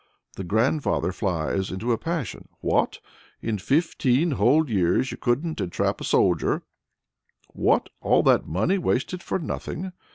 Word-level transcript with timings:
The 0.35 0.43
"grandfather" 0.43 1.11
flies 1.11 1.69
into 1.69 1.91
a 1.91 1.97
passion. 1.99 2.49
"What! 2.59 2.97
in 3.39 3.59
fifteen 3.59 4.31
whole 4.31 4.67
years 4.67 5.11
you 5.11 5.17
couldn't 5.17 5.61
entrap 5.61 6.01
a 6.01 6.03
soldier! 6.03 6.63
What, 7.53 7.89
all 8.01 8.23
that 8.23 8.47
money 8.47 8.79
wasted 8.79 9.21
for 9.21 9.37
nothing! 9.37 9.93